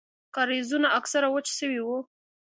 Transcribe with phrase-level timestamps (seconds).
[0.35, 1.97] کاريزونه اکثره وچ سوي وو.